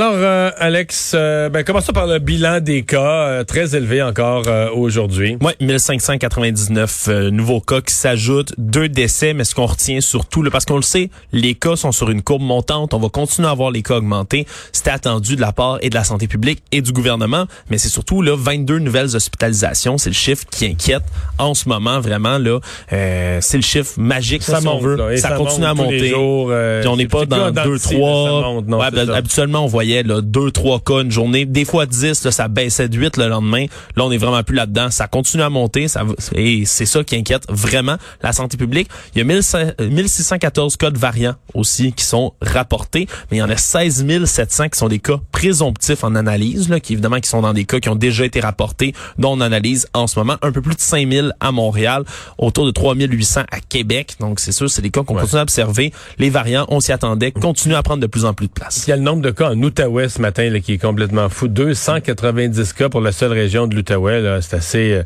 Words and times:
Alors, 0.00 0.12
euh, 0.14 0.50
Alex, 0.58 1.10
euh, 1.16 1.48
ben, 1.48 1.64
commençons 1.64 1.90
par 1.90 2.06
le 2.06 2.20
bilan 2.20 2.60
des 2.60 2.84
cas, 2.84 3.00
euh, 3.26 3.42
très 3.42 3.74
élevé 3.74 4.00
encore 4.00 4.44
euh, 4.46 4.70
aujourd'hui. 4.70 5.36
Oui, 5.40 5.50
1599 5.60 7.08
nouveaux 7.32 7.60
cas 7.60 7.80
qui 7.80 7.92
s'ajoutent, 7.92 8.52
deux 8.58 8.88
décès, 8.88 9.34
mais 9.34 9.42
ce 9.42 9.56
qu'on 9.56 9.66
retient 9.66 10.00
surtout, 10.00 10.44
là, 10.44 10.52
parce 10.52 10.66
qu'on 10.66 10.76
le 10.76 10.82
sait, 10.82 11.10
les 11.32 11.56
cas 11.56 11.74
sont 11.74 11.90
sur 11.90 12.10
une 12.10 12.22
courbe 12.22 12.42
montante, 12.42 12.94
on 12.94 13.00
va 13.00 13.08
continuer 13.08 13.48
à 13.48 13.54
voir 13.54 13.72
les 13.72 13.82
cas 13.82 13.96
augmenter. 13.96 14.46
C'était 14.70 14.90
attendu 14.90 15.34
de 15.34 15.40
la 15.40 15.50
part 15.50 15.78
et 15.82 15.90
de 15.90 15.96
la 15.96 16.04
santé 16.04 16.28
publique 16.28 16.62
et 16.70 16.80
du 16.80 16.92
gouvernement, 16.92 17.46
mais 17.68 17.76
c'est 17.78 17.88
surtout 17.88 18.22
là 18.22 18.36
22 18.38 18.78
nouvelles 18.78 19.16
hospitalisations, 19.16 19.98
c'est 19.98 20.10
le 20.10 20.14
chiffre 20.14 20.44
qui 20.48 20.66
inquiète 20.66 21.02
en 21.38 21.54
ce 21.54 21.68
moment 21.68 21.98
vraiment 21.98 22.38
là. 22.38 22.60
c'est 22.88 23.56
le 23.56 23.62
chiffre 23.62 23.94
magique, 23.98 24.44
ça, 24.44 24.60
si 24.60 24.64
monte, 24.64 24.74
on 24.76 24.78
veut. 24.78 24.96
là, 24.96 25.16
ça, 25.16 25.30
ça 25.30 25.34
continue 25.36 25.66
monte 25.66 25.70
à 25.70 25.74
monter. 25.74 26.08
jours, 26.10 26.48
euh, 26.52 26.82
Puis 26.82 26.88
on 26.88 26.96
n'est 26.96 27.08
pas 27.08 27.26
dans 27.26 27.46
comme 27.46 27.50
dans 27.54 27.64
le 27.64 27.70
deux, 27.70 27.78
style, 27.78 27.96
trois. 27.98 28.24
ça 28.42 28.46
monte. 28.46 28.68
Non, 28.68 28.78
Ouais, 28.78 28.86
c'est 28.94 29.06
ça. 29.06 29.16
habituellement, 29.16 29.64
on 29.64 29.66
voyait 29.88 30.02
là, 30.02 30.20
deux, 30.20 30.50
trois 30.50 30.80
cas 30.80 31.00
une 31.02 31.10
journée, 31.10 31.46
des 31.46 31.64
fois 31.64 31.86
10, 31.86 32.24
là, 32.24 32.30
ça 32.30 32.48
baissait 32.48 32.88
de 32.88 32.96
8 32.98 33.16
le 33.16 33.28
lendemain. 33.28 33.66
Là, 33.96 34.04
on 34.04 34.10
est 34.12 34.18
vraiment 34.18 34.42
plus 34.42 34.54
là-dedans. 34.54 34.90
Ça 34.90 35.06
continue 35.06 35.42
à 35.42 35.50
monter. 35.50 35.88
Ça, 35.88 36.04
et 36.34 36.64
c'est 36.66 36.86
ça 36.86 37.02
qui 37.04 37.16
inquiète 37.16 37.44
vraiment 37.48 37.96
la 38.22 38.32
santé 38.32 38.56
publique. 38.56 38.88
Il 39.14 39.18
y 39.18 39.20
a 39.22 39.24
1500 39.24 39.58
euh, 39.80 39.88
1614 39.90 40.76
cas 40.76 40.90
de 40.90 40.98
variants 40.98 41.34
aussi 41.54 41.92
qui 41.92 42.04
sont 42.04 42.34
rapportés, 42.42 43.06
mais 43.30 43.38
il 43.38 43.40
y 43.40 43.42
en 43.42 43.50
a 43.50 43.56
16 43.56 44.06
700 44.26 44.68
qui 44.68 44.78
sont 44.78 44.88
des 44.88 44.98
cas 44.98 45.18
présomptifs 45.32 46.04
en 46.04 46.14
analyse, 46.14 46.68
là, 46.68 46.80
qui 46.80 46.92
évidemment 46.92 47.20
qui 47.20 47.28
sont 47.28 47.40
dans 47.40 47.54
des 47.54 47.64
cas 47.64 47.80
qui 47.80 47.88
ont 47.88 47.94
déjà 47.96 48.24
été 48.24 48.40
rapportés, 48.40 48.94
dont 49.18 49.32
on 49.32 49.40
analyse 49.40 49.86
en 49.94 50.06
ce 50.06 50.18
moment. 50.18 50.36
Un 50.42 50.52
peu 50.52 50.60
plus 50.60 50.74
de 50.74 50.80
5000 50.80 51.32
à 51.40 51.52
Montréal, 51.52 52.04
autour 52.38 52.66
de 52.66 52.70
3800 52.70 53.42
à 53.50 53.60
Québec. 53.60 54.16
Donc, 54.20 54.40
c'est 54.40 54.52
sûr, 54.52 54.68
c'est 54.70 54.82
des 54.82 54.90
cas 54.90 55.02
qu'on 55.02 55.14
Ouais. 55.14 55.22
continue 55.22 55.40
à 55.40 55.42
observer. 55.42 55.92
Les 56.18 56.30
variants, 56.30 56.66
on 56.68 56.80
s'y 56.80 56.92
attendait, 56.92 57.32
continuent 57.32 57.74
à 57.74 57.82
prendre 57.82 58.00
de 58.00 58.06
plus 58.06 58.24
en 58.24 58.34
plus 58.34 58.46
de 58.48 58.52
place. 58.52 58.84
Il 58.86 58.90
y 58.90 58.92
a 58.92 58.96
le 58.96 59.02
nombre 59.02 59.22
de 59.22 59.30
cas 59.30 59.50
en 59.50 59.62
Outaouais 59.68 60.08
ce 60.08 60.22
matin 60.22 60.48
là, 60.48 60.60
qui 60.60 60.72
est 60.72 60.78
complètement 60.78 61.28
fou. 61.28 61.46
290 61.46 62.72
cas 62.72 62.88
pour 62.88 63.02
la 63.02 63.12
seule 63.12 63.32
région 63.32 63.66
de 63.66 63.74
l'Outaouais. 63.74 64.40
C'est 64.40 64.56
assez, 64.56 64.92
euh, 64.92 65.02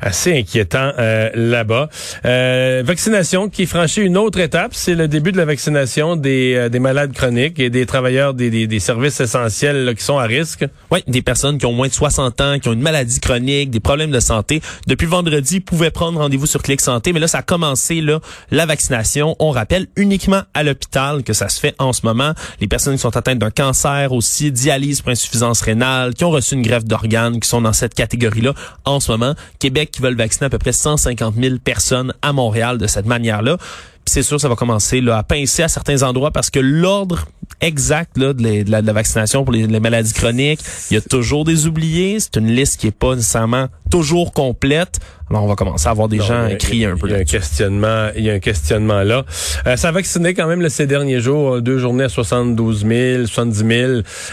assez 0.00 0.38
inquiétant 0.38 0.92
euh, 0.98 1.30
là-bas. 1.34 1.88
Euh, 2.26 2.82
vaccination 2.84 3.48
qui 3.48 3.64
franchit 3.64 4.02
une 4.02 4.18
autre 4.18 4.38
étape. 4.38 4.74
C'est 4.74 4.94
le 4.94 5.08
début 5.08 5.32
de 5.32 5.38
la 5.38 5.46
vaccination 5.46 6.16
des, 6.16 6.68
des 6.70 6.78
malades 6.78 7.12
chroniques 7.12 7.58
et 7.58 7.70
des 7.70 7.86
travailleurs 7.86 8.34
des, 8.34 8.66
des, 8.66 8.80
services 8.80 9.18
essentiels 9.20 9.94
qui 9.96 10.04
sont 10.04 10.18
à 10.18 10.24
risque. 10.24 10.66
Oui, 10.90 11.02
des 11.06 11.22
personnes 11.22 11.56
qui 11.56 11.64
ont 11.64 11.72
moins 11.72 11.88
de 11.88 11.94
60 11.94 12.40
ans, 12.42 12.58
qui 12.58 12.68
ont 12.68 12.74
une 12.74 12.82
maladie 12.82 13.18
chronique, 13.18 13.70
des 13.70 13.80
problèmes 13.80 14.10
de 14.10 14.20
santé. 14.20 14.60
Depuis 14.86 15.06
vendredi, 15.06 15.56
ils 15.56 15.60
pouvaient 15.60 15.90
prendre 15.90 16.18
rendez-vous 16.18 16.46
sur 16.46 16.62
Clic 16.62 16.82
Santé, 16.82 17.14
mais 17.14 17.20
là, 17.20 17.28
ça 17.28 17.38
a 17.38 17.42
commencé, 17.42 18.02
là, 18.02 18.20
la 18.50 18.66
vaccination. 18.66 19.36
On 19.38 19.50
rappelle 19.50 19.86
uniquement 19.96 20.42
à 20.52 20.62
l'hôpital 20.62 21.22
que 21.22 21.32
ça 21.32 21.48
se 21.48 21.58
fait 21.58 21.74
en 21.78 21.94
ce 21.94 22.04
moment. 22.04 22.32
Les 22.60 22.68
personnes 22.68 22.94
qui 22.94 23.00
sont 23.00 23.16
atteintes 23.16 23.38
d'un 23.38 23.50
cancer 23.50 24.01
aussi, 24.10 24.50
dialyse 24.50 25.02
pour 25.02 25.10
insuffisance 25.10 25.60
rénale, 25.60 26.14
qui 26.14 26.24
ont 26.24 26.30
reçu 26.30 26.54
une 26.54 26.62
greffe 26.62 26.84
d'organes, 26.84 27.38
qui 27.38 27.48
sont 27.48 27.60
dans 27.60 27.72
cette 27.72 27.94
catégorie-là 27.94 28.54
en 28.84 28.98
ce 28.98 29.12
moment. 29.12 29.34
Québec 29.58 29.90
qui 29.92 30.02
veulent 30.02 30.16
vacciner 30.16 30.46
à 30.46 30.50
peu 30.50 30.58
près 30.58 30.72
150 30.72 31.34
000 31.36 31.56
personnes 31.62 32.12
à 32.22 32.32
Montréal 32.32 32.78
de 32.78 32.86
cette 32.86 33.06
manière-là. 33.06 33.58
C'est 34.04 34.22
sûr, 34.22 34.40
ça 34.40 34.48
va 34.48 34.56
commencer 34.56 35.00
là, 35.00 35.18
à 35.18 35.22
pincer 35.22 35.62
à 35.62 35.68
certains 35.68 36.02
endroits 36.02 36.30
parce 36.32 36.50
que 36.50 36.58
l'ordre 36.60 37.26
exact 37.60 38.18
là, 38.18 38.32
de, 38.32 38.42
la, 38.42 38.64
de 38.64 38.70
la- 38.70 38.82
de 38.82 38.86
la 38.86 38.92
vaccination 38.92 39.44
pour 39.44 39.52
les, 39.52 39.66
les 39.66 39.80
maladies 39.80 40.12
chroniques, 40.12 40.60
il 40.90 40.94
y 40.94 40.96
a 40.96 41.00
toujours 41.00 41.44
des 41.44 41.66
oubliés. 41.66 42.18
C'est 42.18 42.36
une 42.36 42.48
liste 42.48 42.80
qui 42.80 42.88
est 42.88 42.90
pas 42.90 43.14
nécessairement 43.14 43.68
toujours 43.90 44.32
complète. 44.32 44.98
Alors 45.30 45.44
on 45.44 45.46
va 45.46 45.54
commencer 45.54 45.86
à 45.86 45.92
avoir 45.92 46.08
des 46.08 46.18
Non, 46.18 46.24
gens 46.24 46.48
crier 46.58 46.86
un 46.86 46.96
peu. 46.96 47.06
Il 47.08 47.12
y 47.12 47.14
a 47.14 47.18
un 47.18 47.24
questionnement, 47.24 48.08
il 48.16 48.24
y 48.24 48.30
a 48.30 48.34
un 48.34 48.38
questionnement 48.40 49.02
là. 49.02 49.24
Euh, 49.66 49.76
ça 49.76 49.88
a 49.88 49.92
vacciné 49.92 50.34
quand 50.34 50.46
même 50.48 50.60
là, 50.60 50.68
ces 50.68 50.86
derniers 50.86 51.20
jours, 51.20 51.62
deux 51.62 51.78
journées 51.78 52.04
à 52.04 52.08
72 52.08 52.84
000, 52.86 53.26
70 53.26 53.58
000, 53.58 53.92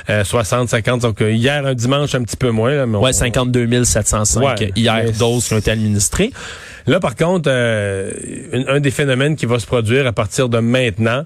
euh, 0.10 0.24
60, 0.24 0.68
50. 0.70 1.02
Donc 1.02 1.22
euh, 1.22 1.32
hier, 1.32 1.66
un 1.66 1.76
dimanche, 1.76 2.16
un 2.16 2.24
petit 2.24 2.36
peu 2.38 2.50
moins. 2.50 2.72
Là, 2.74 2.86
mais 2.86 2.98
on- 2.98 3.02
Ouais, 3.04 3.14
52 3.14 3.84
705 3.86 4.42
Ouais, 4.44 4.72
hier 4.76 5.02
mais 5.06 5.12
doses 5.12 5.48
qui 5.48 5.54
ont 5.54 5.58
été 5.60 5.72
administrées. 5.72 6.32
Là, 6.88 7.00
par 7.00 7.16
contre, 7.16 7.50
euh, 7.52 8.12
un, 8.54 8.76
un 8.76 8.80
des 8.80 8.92
phénomènes 8.92 9.36
qui 9.36 9.46
va 9.46 9.60
se 9.60 9.66
produire 9.66 10.08
à 10.08 10.14
partir 10.14 10.50
de 10.50 10.60
maintenant, 10.60 11.26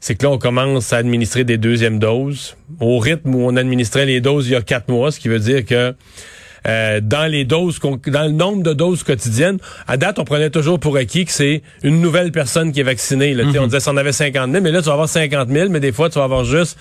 c'est 0.00 0.14
que 0.14 0.24
là, 0.24 0.30
on 0.30 0.38
commence 0.38 0.92
à 0.92 0.96
administrer 0.96 1.44
des 1.44 1.58
deuxièmes 1.58 1.98
doses 1.98 2.56
au 2.80 2.98
rythme 2.98 3.34
où 3.34 3.46
on 3.46 3.56
administrait 3.56 4.06
les 4.06 4.20
doses 4.20 4.48
il 4.48 4.52
y 4.52 4.56
a 4.56 4.62
quatre 4.62 4.88
mois, 4.88 5.12
ce 5.12 5.20
qui 5.20 5.28
veut 5.28 5.38
dire 5.38 5.64
que 5.64 5.94
euh, 6.66 7.00
dans 7.02 7.30
les 7.30 7.44
doses, 7.44 7.78
dans 7.80 8.24
le 8.24 8.32
nombre 8.32 8.62
de 8.62 8.72
doses 8.72 9.02
quotidiennes, 9.02 9.58
à 9.86 9.96
date, 9.96 10.18
on 10.18 10.24
prenait 10.24 10.50
toujours 10.50 10.78
pour 10.78 10.96
acquis 10.96 11.24
que 11.24 11.32
c'est 11.32 11.62
une 11.82 12.00
nouvelle 12.00 12.32
personne 12.32 12.72
qui 12.72 12.80
est 12.80 12.84
vaccinée. 12.84 13.34
Là. 13.34 13.44
On 13.58 13.66
disait 13.66 13.80
qu'on 13.80 13.96
avait 13.96 14.12
50 14.12 14.50
000, 14.50 14.62
mais 14.62 14.70
là, 14.70 14.80
tu 14.80 14.86
vas 14.86 14.92
avoir 14.92 15.08
50 15.08 15.48
000, 15.48 15.68
mais 15.70 15.80
des 15.80 15.92
fois, 15.92 16.10
tu 16.10 16.18
vas 16.18 16.24
avoir 16.24 16.44
juste 16.44 16.78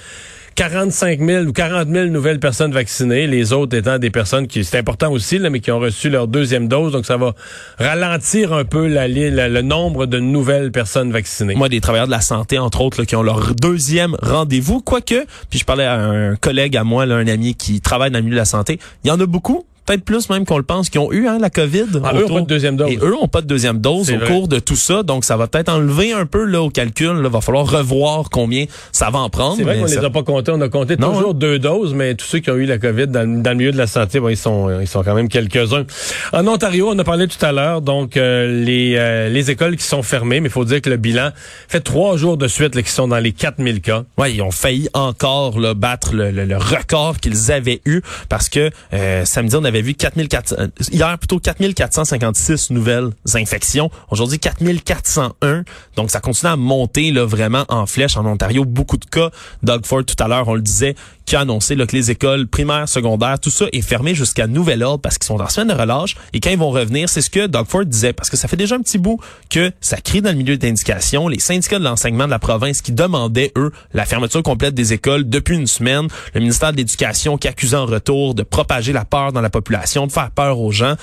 45 0.56 1.20
000 1.20 1.46
ou 1.46 1.54
40 1.54 1.90
000 1.90 2.06
nouvelles 2.08 2.40
personnes 2.40 2.72
vaccinées, 2.72 3.28
les 3.28 3.54
autres 3.54 3.78
étant 3.78 3.98
des 3.98 4.10
personnes 4.10 4.48
qui, 4.48 4.64
c'est 4.64 4.78
important 4.78 5.12
aussi, 5.12 5.40
là, 5.40 5.50
mais 5.50 5.60
qui 5.60 5.72
ont 5.72 5.80
reçu 5.80 6.10
leur 6.10 6.28
deuxième 6.28 6.68
dose, 6.68 6.92
donc 6.92 7.06
ça 7.06 7.18
va 7.18 7.34
ralentir 7.78 8.54
un 8.54 8.66
peu 8.66 8.88
la, 8.88 9.08
le 9.08 9.62
nombre 9.62 10.06
de 10.06 10.20
nouvelles 10.20 10.72
personnes 10.72 11.12
vaccinées. 11.12 11.56
Moi, 11.56 11.70
des 11.70 11.82
travailleurs 11.82 12.08
de 12.08 12.12
la 12.12 12.22
santé, 12.22 12.58
entre 12.58 12.82
autres, 12.82 13.00
là, 13.00 13.06
qui 13.06 13.16
ont 13.16 13.24
leur 13.24 13.56
deuxième 13.56 14.16
rendez-vous. 14.22 14.82
Quoique, 14.82 15.26
puis 15.50 15.60
je 15.60 15.66
parlais 15.66 15.86
à 15.86 15.96
un 15.96 16.36
collègue 16.36 16.78
à 16.78 16.84
moi, 16.84 17.06
là, 17.06 17.16
un 17.16 17.28
ami 17.28 17.56
qui 17.56 17.82
travaille 17.82 18.12
dans 18.12 18.20
le 18.20 18.24
milieu 18.24 18.36
de 18.36 18.42
la 18.42 18.46
santé, 18.46 18.80
il 19.04 19.08
y 19.08 19.12
en 19.12 19.20
a 19.20 19.26
beaucoup, 19.26 19.66
peut-être 19.90 20.06
plus 20.06 20.30
même 20.30 20.46
qu'on 20.46 20.58
le 20.58 20.64
pense, 20.64 20.90
qui 20.90 21.00
ont 21.00 21.12
eu 21.12 21.28
hein, 21.28 21.40
la 21.40 21.50
COVID. 21.50 21.86
Ah, 22.04 22.12
eux 22.14 22.18
ont 22.18 22.26
autour- 22.26 22.36
pas 22.36 22.42
de 22.42 22.48
deuxième 22.48 22.76
dose. 22.78 22.92
Et 22.92 22.98
eux 23.02 23.16
ont 23.20 23.28
pas 23.28 23.42
de 23.42 23.48
deuxième 23.48 23.80
dose 23.80 24.12
au 24.12 24.18
vrai. 24.18 24.28
cours 24.28 24.48
de 24.48 24.60
tout 24.60 24.76
ça, 24.76 25.02
donc 25.04 25.26
ça 25.26 25.36
va 25.36 25.48
peut-être 25.48 25.70
enlever 25.70 26.14
un 26.14 26.26
peu 26.26 26.46
là 26.46 26.62
au 26.62 26.70
calcul. 26.70 27.08
Là, 27.22 27.30
va 27.30 27.42
falloir 27.42 27.66
revoir 27.70 28.30
combien 28.30 28.66
ça 28.92 29.10
va 29.10 29.20
en 29.20 29.30
prendre. 29.30 29.58
C'est 29.58 29.64
vrai 29.64 29.78
qu'on 29.80 29.86
les 29.86 29.94
ça- 29.96 30.06
a 30.06 30.10
pas 30.10 30.24
comptés. 30.24 30.52
On 30.52 30.62
a 30.62 30.70
compté 30.70 30.96
Non, 30.98 31.14
toujours 31.14 31.32
hein? 31.32 31.34
deux 31.36 31.58
doses, 31.60 31.94
mais 31.94 32.14
tous 32.16 32.26
ceux 32.26 32.40
qui 32.40 32.52
ont 32.52 32.56
eu 32.56 32.66
la 32.66 32.78
COVID 32.78 33.08
dans, 33.08 33.28
le- 33.28 33.42
dans 33.42 33.50
le 33.52 33.56
milieu 33.58 33.72
de 33.72 33.78
la 33.78 33.88
santé, 33.88 34.20
bon, 34.20 34.30
ils 34.30 34.38
sont 34.38 34.80
ils 34.80 34.88
sont 34.88 35.02
quand 35.04 35.16
même 35.16 35.28
quelques-uns. 35.30 35.86
En 36.34 36.46
Ontario, 36.48 36.90
on 36.92 37.00
a 37.00 37.04
parlé 37.04 37.28
tout 37.28 37.44
à 37.44 37.52
l'heure, 37.52 37.82
donc 37.82 38.16
euh, 38.18 38.64
les 38.64 38.96
euh, 38.98 39.30
les 39.30 39.50
écoles 39.52 39.76
qui 39.76 39.84
sont 39.86 40.04
fermées, 40.04 40.40
mais 40.40 40.50
il 40.50 40.52
faut 40.52 40.66
dire 40.66 40.82
que 40.82 40.90
le 40.90 40.98
bilan 40.98 41.30
fait 41.68 41.80
trois 41.82 42.16
jours 42.18 42.38
de 42.38 42.48
suite 42.48 42.76
là, 42.76 42.82
qui 42.84 42.92
sont 42.92 43.08
dans 43.08 43.18
les 43.20 43.32
4000 43.32 43.82
cas. 43.82 44.04
Ouais, 44.18 44.34
ils 44.34 44.42
ont 44.42 44.52
failli 44.52 44.88
encore 44.94 45.60
là, 45.60 45.74
battre 45.74 46.14
le, 46.14 46.32
le- 46.32 46.46
le 46.46 46.58
record 46.58 47.18
qu'ils 47.20 47.52
avaient 47.52 47.82
eu 47.86 48.02
parce 48.30 48.50
que 48.50 48.70
euh, 48.94 49.26
samedi 49.26 49.56
on 49.56 49.64
avait 49.64 49.79
vu 49.82 49.94
4400 49.94 50.56
euh, 50.60 50.68
hier 50.92 51.18
plutôt 51.18 51.40
4456 51.40 52.72
nouvelles 52.72 53.10
infections, 53.34 53.90
aujourd'hui 54.10 54.40
4401. 54.40 55.64
Donc 55.96 56.12
ça 56.12 56.20
continue 56.20 56.52
à 56.52 56.56
monter 56.56 57.12
là 57.12 57.26
vraiment 57.26 57.66
en 57.70 57.86
flèche 57.86 58.18
en 58.18 58.26
Ontario, 58.26 58.66
beaucoup 58.66 58.98
de 58.98 59.06
cas. 59.06 59.30
Doug 59.64 59.86
Ford 59.86 60.04
tout 60.06 60.22
à 60.24 60.28
l'heure, 60.28 60.48
on 60.48 60.56
le 60.56 60.62
disait, 60.62 60.96
qui 61.30 61.36
a 61.36 61.42
annoncé 61.42 61.76
là, 61.76 61.86
que 61.86 61.96
les 61.96 62.10
écoles 62.10 62.48
primaires, 62.48 62.90
secondaires, 62.90 63.40
tout 63.40 63.52
ça 63.52 63.66
est 63.72 63.84
fermé 63.84 64.16
jusqu'à 64.16 64.48
nouvel 64.48 64.82
ordre 64.82 65.00
parce 65.00 65.20
qu'ils 65.20 65.28
sont 65.28 65.40
en 65.40 65.48
semaine 65.48 65.68
de 65.68 65.80
relâche. 65.80 66.16
Et 66.34 66.40
quand 66.40 66.50
ils 66.50 66.58
vont 66.58 66.72
revenir, 66.72 67.08
c'est 67.08 67.22
ce 67.22 67.30
que 67.30 67.46
Doug 67.46 67.68
Ford 67.68 67.86
disait 67.86 68.14
parce 68.14 68.32
que 68.32 68.36
ça 68.36 68.48
fait 68.48 68.58
déjà 68.58 68.76
un 68.76 68.82
petit 68.82 68.98
bout 68.98 69.20
que 69.48 69.72
ça 69.80 69.98
crie 69.98 70.24
dans 70.24 70.32
le 70.32 70.38
milieu 70.38 70.58
d'indication, 70.58 71.28
les 71.28 71.38
syndicats 71.38 71.78
de 71.78 71.84
l'enseignement 71.84 72.26
de 72.26 72.32
la 72.32 72.40
province 72.40 72.82
qui 72.82 72.94
demandaient 72.94 73.52
eux 73.58 73.72
la 73.94 74.06
fermeture 74.06 74.42
complète 74.42 74.74
des 74.74 74.92
écoles 74.92 75.30
depuis 75.30 75.56
une 75.56 75.68
semaine, 75.68 76.08
le 76.34 76.40
ministère 76.40 76.72
de 76.72 76.78
l'Éducation 76.78 77.38
qui 77.38 77.48
accusait 77.48 77.78
en 77.78 77.86
retour 77.86 78.34
de 78.34 78.42
propager 78.42 78.92
la 78.92 79.06
peur 79.06 79.32
dans 79.32 79.42
la 79.42 79.52
population, 79.52 80.08
de 80.08 80.12
faire 80.12 80.32
peur 80.32 80.60
aux 80.60 80.72
gens. 80.72 80.96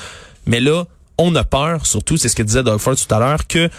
Mais 0.46 0.58
là, 0.58 0.86
on 1.18 1.36
a 1.36 1.44
peur, 1.44 1.86
surtout, 1.86 2.16
c'est 2.16 2.28
ce 2.28 2.34
que 2.34 2.42
disait 2.42 2.64
Doug 2.64 2.78
Ford 2.78 2.96
tout 2.96 3.14
à 3.14 3.20
l'heure, 3.20 3.46
que 3.46 3.70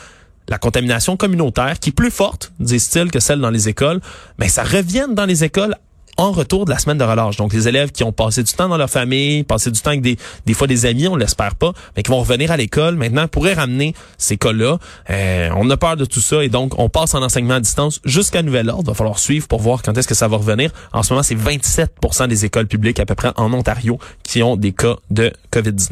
la 0.47 0.57
contamination 0.57 1.17
communautaire, 1.17 1.77
qui 1.77 1.89
est 1.89 1.93
plus 1.93 2.09
forte, 2.09 2.53
disent-ils, 2.61 3.11
que 3.11 3.19
celle 3.19 3.41
dans 3.41 3.49
les 3.49 3.67
écoles, 3.67 3.99
mais 4.39 4.47
ça 4.47 4.63
revienne 4.63 5.13
dans 5.13 5.25
les 5.25 5.43
écoles 5.43 5.75
en 6.17 6.31
retour 6.31 6.65
de 6.65 6.71
la 6.71 6.79
semaine 6.79 6.97
de 6.97 7.03
relâche. 7.03 7.37
Donc, 7.37 7.53
les 7.53 7.67
élèves 7.67 7.91
qui 7.91 8.03
ont 8.03 8.11
passé 8.11 8.43
du 8.43 8.51
temps 8.53 8.67
dans 8.67 8.77
leur 8.77 8.89
famille, 8.89 9.43
passé 9.43 9.71
du 9.71 9.79
temps 9.79 9.91
avec 9.91 10.01
des, 10.01 10.17
des 10.45 10.53
fois 10.53 10.67
des 10.67 10.85
amis, 10.85 11.07
on 11.07 11.15
l'espère 11.15 11.55
pas, 11.55 11.73
mais 11.95 12.03
qui 12.03 12.11
vont 12.11 12.19
revenir 12.19 12.51
à 12.51 12.57
l'école 12.57 12.95
maintenant, 12.95 13.27
pourraient 13.27 13.53
ramener 13.53 13.93
ces 14.17 14.37
cas-là. 14.37 14.77
Euh, 15.09 15.49
on 15.55 15.69
a 15.69 15.77
peur 15.77 15.95
de 15.95 16.05
tout 16.05 16.21
ça 16.21 16.43
et 16.43 16.49
donc, 16.49 16.77
on 16.79 16.89
passe 16.89 17.13
en 17.13 17.21
enseignement 17.21 17.55
à 17.55 17.59
distance 17.59 18.01
jusqu'à 18.03 18.41
nouvel 18.41 18.69
ordre. 18.69 18.83
Il 18.85 18.89
va 18.89 18.93
falloir 18.93 19.19
suivre 19.19 19.47
pour 19.47 19.61
voir 19.61 19.81
quand 19.81 19.97
est-ce 19.97 20.07
que 20.07 20.15
ça 20.15 20.27
va 20.27 20.37
revenir. 20.37 20.71
En 20.93 21.03
ce 21.03 21.13
moment, 21.13 21.23
c'est 21.23 21.35
27% 21.35 22.27
des 22.27 22.45
écoles 22.45 22.67
publiques 22.67 22.99
à 22.99 23.05
peu 23.05 23.15
près 23.15 23.31
en 23.35 23.53
Ontario 23.53 23.99
qui 24.23 24.43
ont 24.43 24.55
des 24.55 24.71
cas 24.71 24.95
de 25.11 25.31
COVID-19. 25.51 25.91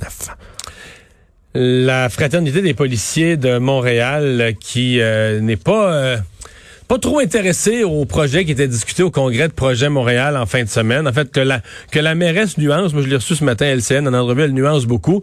La 1.57 2.09
fraternité 2.09 2.61
des 2.61 2.73
policiers 2.73 3.37
de 3.37 3.59
Montréal 3.59 4.55
qui 4.59 4.99
euh, 4.99 5.39
n'est 5.39 5.55
pas 5.55 5.93
euh, 5.93 6.17
pas 6.87 6.99
trop 6.99 7.19
intéressé 7.19 7.83
au 7.83 8.05
projet 8.05 8.45
qui 8.45 8.51
était 8.51 8.67
discuté 8.67 9.01
au 9.01 9.09
congrès 9.09 9.47
de 9.47 9.53
Projet 9.53 9.89
Montréal 9.89 10.37
en 10.37 10.45
fin 10.45 10.63
de 10.63 10.69
semaine. 10.69 11.07
En 11.07 11.13
fait, 11.13 11.31
que 11.31 11.39
la, 11.39 11.61
que 11.91 11.99
la 11.99 12.13
mairesse 12.13 12.57
nuance, 12.57 12.93
moi 12.93 13.01
je 13.01 13.07
l'ai 13.07 13.15
reçu 13.15 13.35
ce 13.35 13.43
matin 13.43 13.65
à 13.65 13.75
LCN, 13.75 14.07
en 14.07 14.13
entrevue, 14.13 14.43
elle 14.43 14.53
nuance 14.53 14.85
beaucoup. 14.85 15.21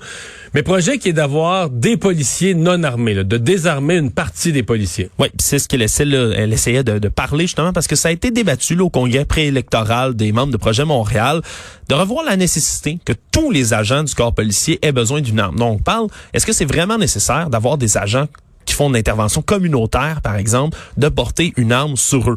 Mais 0.54 0.62
projet 0.62 0.98
qui 0.98 1.10
est 1.10 1.12
d'avoir 1.12 1.70
des 1.70 1.96
policiers 1.96 2.54
non 2.54 2.82
armés, 2.82 3.14
de 3.14 3.36
désarmer 3.36 3.96
une 3.96 4.10
partie 4.10 4.52
des 4.52 4.62
policiers. 4.62 5.10
Oui, 5.18 5.28
c'est 5.38 5.58
ce 5.58 5.68
qu'elle 5.68 5.82
essaie, 5.82 6.08
elle 6.08 6.52
essayait 6.52 6.84
de, 6.84 7.08
parler 7.08 7.44
justement 7.44 7.72
parce 7.72 7.86
que 7.86 7.96
ça 7.96 8.08
a 8.08 8.10
été 8.10 8.30
débattu 8.30 8.78
au 8.80 8.90
congrès 8.90 9.24
préélectoral 9.24 10.14
des 10.14 10.32
membres 10.32 10.52
de 10.52 10.56
Projet 10.56 10.84
Montréal 10.84 11.42
de 11.88 11.94
revoir 11.94 12.24
la 12.24 12.36
nécessité 12.36 12.98
que 13.04 13.12
tous 13.30 13.50
les 13.50 13.72
agents 13.72 14.02
du 14.02 14.14
corps 14.14 14.34
policier 14.34 14.78
aient 14.82 14.92
besoin 14.92 15.20
d'une 15.20 15.38
arme. 15.38 15.56
Donc 15.56 15.80
on 15.80 15.82
parle, 15.82 16.06
est-ce 16.32 16.46
que 16.46 16.52
c'est 16.52 16.64
vraiment 16.64 16.98
nécessaire 16.98 17.50
d'avoir 17.50 17.78
des 17.78 17.96
agents 17.96 18.26
qui 18.64 18.74
font 18.74 18.88
une 18.88 18.96
intervention 18.96 19.42
communautaire, 19.42 20.20
par 20.22 20.36
exemple, 20.36 20.76
de 20.96 21.08
porter 21.08 21.52
une 21.56 21.72
arme 21.72 21.96
sur 21.96 22.30
eux. 22.30 22.36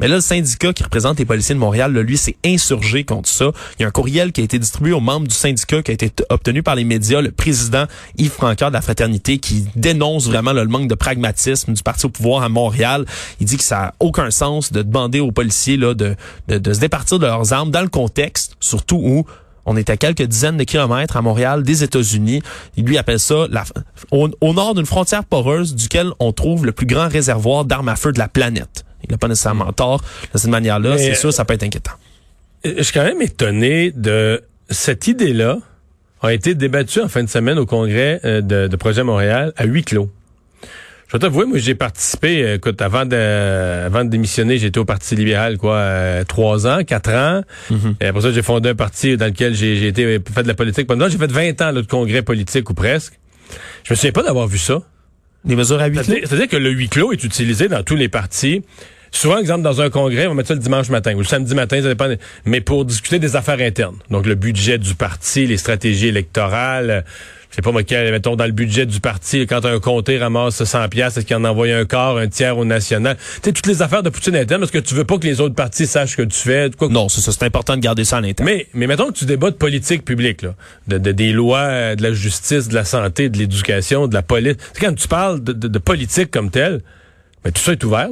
Mais 0.00 0.08
là, 0.08 0.16
le 0.16 0.20
syndicat 0.20 0.72
qui 0.72 0.82
représente 0.82 1.18
les 1.20 1.24
policiers 1.24 1.54
de 1.54 1.60
Montréal, 1.60 1.92
lui, 1.92 2.16
s'est 2.16 2.36
insurgé 2.44 3.04
contre 3.04 3.28
ça. 3.28 3.52
Il 3.78 3.82
y 3.82 3.84
a 3.84 3.88
un 3.88 3.92
courriel 3.92 4.32
qui 4.32 4.40
a 4.40 4.44
été 4.44 4.58
distribué 4.58 4.92
aux 4.92 5.00
membres 5.00 5.28
du 5.28 5.34
syndicat 5.34 5.82
qui 5.82 5.92
a 5.92 5.94
été 5.94 6.10
obtenu 6.30 6.64
par 6.64 6.74
les 6.74 6.82
médias. 6.82 7.20
Le 7.20 7.30
président 7.30 7.84
Yves 8.18 8.32
Francoeur 8.32 8.70
de 8.70 8.74
la 8.74 8.82
Fraternité 8.82 9.38
qui 9.38 9.66
dénonce 9.76 10.26
vraiment 10.26 10.52
le 10.52 10.66
manque 10.66 10.88
de 10.88 10.96
pragmatisme 10.96 11.72
du 11.72 11.82
parti 11.82 12.06
au 12.06 12.08
pouvoir 12.08 12.42
à 12.42 12.48
Montréal. 12.48 13.04
Il 13.40 13.46
dit 13.46 13.56
que 13.56 13.62
ça 13.62 13.76
n'a 13.76 13.94
aucun 14.00 14.32
sens 14.32 14.72
de 14.72 14.82
demander 14.82 15.20
aux 15.20 15.30
policiers 15.30 15.76
là, 15.76 15.94
de, 15.94 16.16
de, 16.48 16.58
de 16.58 16.72
se 16.72 16.80
départir 16.80 17.20
de 17.20 17.26
leurs 17.26 17.52
armes 17.52 17.70
dans 17.70 17.82
le 17.82 17.88
contexte, 17.88 18.56
surtout 18.58 19.00
où 19.02 19.24
on 19.66 19.76
est 19.76 19.90
à 19.90 19.96
quelques 19.96 20.22
dizaines 20.22 20.56
de 20.56 20.64
kilomètres 20.64 21.16
à 21.16 21.22
Montréal 21.22 21.62
des 21.62 21.82
États-Unis. 21.82 22.42
Il 22.76 22.84
lui 22.84 22.98
appelle 22.98 23.18
ça 23.18 23.46
la, 23.50 23.64
au, 24.10 24.28
nord 24.52 24.74
d'une 24.74 24.86
frontière 24.86 25.24
poreuse 25.24 25.74
duquel 25.74 26.10
on 26.18 26.32
trouve 26.32 26.66
le 26.66 26.72
plus 26.72 26.86
grand 26.86 27.08
réservoir 27.08 27.64
d'armes 27.64 27.88
à 27.88 27.96
feu 27.96 28.12
de 28.12 28.18
la 28.18 28.28
planète. 28.28 28.84
Il 29.02 29.10
n'a 29.10 29.18
pas 29.18 29.28
nécessairement 29.28 29.72
tort 29.72 30.00
de 30.32 30.38
cette 30.38 30.50
manière-là. 30.50 30.98
C'est 30.98 31.14
sûr, 31.14 31.32
ça 31.32 31.44
peut 31.44 31.54
être 31.54 31.62
inquiétant. 31.62 31.92
Je 32.64 32.82
suis 32.82 32.94
quand 32.94 33.04
même 33.04 33.20
étonné 33.20 33.90
de 33.90 34.42
cette 34.70 35.06
idée-là 35.06 35.58
a 36.22 36.32
été 36.32 36.54
débattue 36.54 37.00
en 37.00 37.08
fin 37.08 37.22
de 37.22 37.28
semaine 37.28 37.58
au 37.58 37.66
congrès 37.66 38.20
euh, 38.24 38.40
de, 38.40 38.66
de 38.66 38.76
Projet 38.76 39.02
Montréal 39.02 39.52
à 39.56 39.64
huis 39.64 39.84
clos. 39.84 40.10
Je 41.14 41.18
vais 41.20 41.26
t'avouer, 41.26 41.44
moi, 41.44 41.58
j'ai 41.58 41.76
participé, 41.76 42.42
euh, 42.42 42.56
écoute, 42.56 42.82
avant 42.82 43.06
de, 43.06 43.14
avant 43.14 44.04
de 44.04 44.10
démissionner, 44.10 44.58
j'étais 44.58 44.80
au 44.80 44.84
Parti 44.84 45.14
libéral, 45.14 45.58
quoi, 45.58 45.76
euh, 45.76 46.24
trois 46.24 46.66
ans, 46.66 46.82
quatre 46.82 47.12
ans. 47.12 47.42
Mhm. 47.70 47.94
Et 48.00 48.06
après 48.06 48.22
ça, 48.22 48.32
j'ai 48.32 48.42
fondé 48.42 48.70
un 48.70 48.74
parti 48.74 49.16
dans 49.16 49.26
lequel 49.26 49.54
j'ai 49.54 49.86
été 49.86 50.04
euh, 50.04 50.18
fait 50.34 50.42
de 50.42 50.48
la 50.48 50.54
politique 50.54 50.88
pendant. 50.88 51.08
J'ai 51.08 51.16
fait 51.16 51.30
20 51.30 51.62
ans 51.62 51.72
de 51.72 51.82
congrès 51.82 52.22
politique 52.22 52.68
ou 52.68 52.74
presque. 52.74 53.20
Je 53.84 53.92
me 53.92 53.94
souviens 53.94 54.10
pas 54.10 54.24
d'avoir 54.24 54.48
vu 54.48 54.58
ça. 54.58 54.80
Des 55.44 55.54
mesures 55.54 55.80
à 55.80 55.86
huis 55.86 56.00
clos? 56.00 56.16
C'est-à-dire 56.24 56.48
que 56.48 56.56
le 56.56 56.70
huis 56.70 56.88
clos 56.88 57.12
est 57.12 57.22
utilisé 57.22 57.68
dans 57.68 57.84
tous 57.84 57.94
les 57.94 58.08
partis. 58.08 58.62
Souvent, 59.12 59.38
exemple, 59.38 59.62
dans 59.62 59.80
un 59.80 59.90
congrès, 59.90 60.26
on 60.26 60.30
va 60.30 60.34
mettre 60.34 60.48
ça 60.48 60.54
le 60.54 60.60
dimanche 60.60 60.88
matin 60.88 61.14
ou 61.14 61.18
le 61.18 61.24
samedi 61.24 61.54
matin, 61.54 61.80
ça 61.80 61.86
dépend. 61.86 62.08
Mais 62.44 62.60
pour 62.60 62.84
discuter 62.84 63.20
des 63.20 63.36
affaires 63.36 63.60
internes. 63.60 63.98
Donc, 64.10 64.26
le 64.26 64.34
budget 64.34 64.78
du 64.78 64.96
parti, 64.96 65.46
les 65.46 65.58
stratégies 65.58 66.08
électorales, 66.08 67.04
c'est 67.54 67.62
pas 67.62 67.70
moi, 67.70 67.82
mettons, 67.88 68.34
dans 68.34 68.46
le 68.46 68.52
budget 68.52 68.84
du 68.84 68.98
parti, 68.98 69.46
quand 69.46 69.64
un 69.64 69.78
comté 69.78 70.18
ramasse 70.18 70.64
100 70.64 70.88
pièces 70.88 71.16
est-ce 71.16 71.24
qu'il 71.24 71.36
en 71.36 71.44
envoie 71.44 71.68
un 71.68 71.84
quart, 71.84 72.16
un 72.16 72.26
tiers 72.26 72.58
au 72.58 72.64
national? 72.64 73.16
Tu 73.16 73.22
sais, 73.44 73.52
toutes 73.52 73.68
les 73.68 73.80
affaires 73.80 74.02
de 74.02 74.10
Poutine 74.10 74.34
interne, 74.34 74.60
parce 74.60 74.72
que 74.72 74.78
tu 74.78 74.94
veux 74.94 75.04
pas 75.04 75.18
que 75.18 75.26
les 75.26 75.40
autres 75.40 75.54
partis 75.54 75.86
sachent 75.86 76.12
ce 76.12 76.16
que 76.16 76.22
tu 76.22 76.36
fais. 76.36 76.70
Quoi 76.76 76.88
non, 76.88 77.08
c'est 77.08 77.20
ça, 77.20 77.30
c'est 77.30 77.44
important 77.44 77.76
de 77.76 77.80
garder 77.80 78.04
ça 78.04 78.18
en 78.18 78.24
interne. 78.24 78.48
Mais, 78.48 78.66
mais 78.74 78.88
mettons 78.88 79.06
que 79.06 79.18
tu 79.18 79.24
débats 79.24 79.52
de 79.52 79.56
politique 79.56 80.04
publique, 80.04 80.42
là, 80.42 80.56
de, 80.88 80.98
des 80.98 81.32
lois, 81.32 81.94
de 81.94 82.02
la 82.02 82.12
justice, 82.12 82.66
de 82.66 82.74
la 82.74 82.84
santé, 82.84 83.28
de 83.28 83.38
l'éducation, 83.38 84.08
de 84.08 84.14
la 84.14 84.22
police. 84.22 84.56
quand 84.80 84.92
tu 84.94 85.06
parles 85.06 85.42
de, 85.44 85.52
de 85.52 85.78
politique 85.78 86.32
comme 86.32 86.50
telle, 86.50 86.80
mais 87.44 87.52
tout 87.52 87.62
ça 87.62 87.72
est 87.72 87.84
ouvert. 87.84 88.08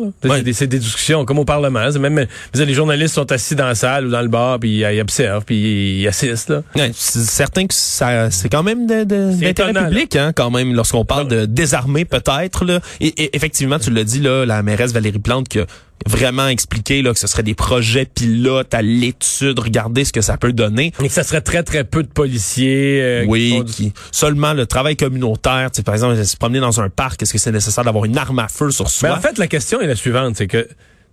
C'est 0.53 0.67
des, 0.67 0.79
discussions 0.79 1.25
comme 1.25 1.39
au 1.39 1.45
Parlement. 1.45 1.91
Même 1.99 2.27
les 2.55 2.75
journalistes 2.75 3.15
sont 3.15 3.31
assis 3.33 3.55
dans 3.55 3.67
la 3.67 3.75
salle 3.75 4.07
ou 4.07 4.11
dans 4.11 4.21
le 4.21 4.29
bar, 4.29 4.59
puis 4.59 4.81
ils, 4.81 5.01
observent, 5.01 5.45
puis 5.45 6.01
ils 6.01 6.09
assistent. 6.09 6.55
c'est 6.93 7.21
certain 7.21 7.67
que 7.67 7.75
ça, 7.75 8.31
c'est 8.31 8.49
quand 8.49 8.63
même 8.63 8.87
d'intérêt 8.87 9.73
public, 9.73 10.17
hein, 10.17 10.33
quand 10.35 10.51
même, 10.51 10.75
lorsqu'on 10.75 11.05
parle 11.05 11.29
de 11.29 11.47
désarmer 11.47 12.05
peut-être. 12.05 12.65
Et, 13.01 13.09
et, 13.09 13.37
effectivement, 13.37 13.79
tu 13.79 13.91
l'as 13.91 14.05
dit, 14.05 14.21
là, 14.21 14.45
la 14.45 14.63
mairesse 14.63 14.93
Valérie 14.93 15.19
Plante, 15.19 15.49
que 15.49 15.67
vraiment 16.09 16.49
expliquer 16.49 17.03
là, 17.03 17.13
que 17.13 17.19
ce 17.19 17.27
serait 17.27 17.43
des 17.43 17.55
projets 17.55 18.07
pilotes 18.07 18.75
à 18.75 18.83
l'étude, 18.83 19.59
regarder 19.59 20.05
ce 20.05 20.13
que 20.13 20.21
ça 20.21 20.37
peut 20.37 20.53
donner. 20.53 20.93
Et 21.03 21.09
que 21.09 21.13
ça 21.13 21.23
serait 21.23 21.41
très, 21.41 21.63
très 21.63 21.85
peu 21.85 22.03
de 22.03 22.09
policiers. 22.09 23.01
Euh, 23.03 23.25
oui, 23.27 23.63
qui, 23.67 23.93
seulement 24.11 24.53
le 24.53 24.67
travail 24.67 24.97
communautaire. 24.97 25.71
Par 25.85 25.95
exemple, 25.95 26.23
se 26.25 26.37
promener 26.37 26.61
dans 26.61 26.81
un 26.81 26.89
parc, 26.89 27.23
est-ce 27.23 27.33
que 27.33 27.39
c'est 27.39 27.53
nécessaire 27.53 27.85
d'avoir 27.85 28.05
une 28.05 28.19
arme 28.19 28.39
à 28.39 28.49
feu 28.49 28.71
sur 28.71 28.89
soi? 28.89 29.11
Mais 29.11 29.15
en 29.15 29.21
fait, 29.21 29.39
la 29.39 29.47
question 29.47 29.81
est 29.81 29.87
la 29.87 29.97
suivante, 29.97 30.37
c'est 30.37 30.47
que 30.47 30.69